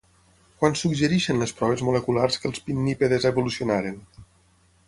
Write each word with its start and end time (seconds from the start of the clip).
Quan 0.61 0.77
suggereixen 0.79 1.43
les 1.43 1.53
proves 1.59 1.85
moleculars 1.89 2.41
que 2.45 2.51
els 2.53 2.65
pinnípedes 2.71 3.29
evolucionaren? 3.35 4.05